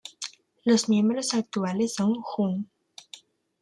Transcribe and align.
Los 0.65 0.89
miembros 0.89 1.35
actuales 1.35 1.93
son 1.93 2.19
Jun. 2.23 2.71